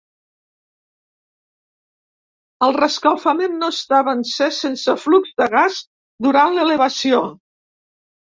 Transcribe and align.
El 2.67 2.73
rescalfament 2.77 3.53
no 3.65 3.69
estava 3.75 4.15
encès, 4.19 4.57
sense 4.65 4.97
flux 5.03 5.35
de 5.43 5.49
gas 5.57 5.77
durant 6.29 6.57
l'elevació. 6.57 7.21